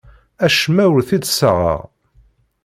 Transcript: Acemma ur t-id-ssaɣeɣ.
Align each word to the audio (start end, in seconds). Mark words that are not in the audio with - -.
Acemma 0.45 0.85
ur 0.95 0.99
t-id-ssaɣeɣ. 1.07 1.79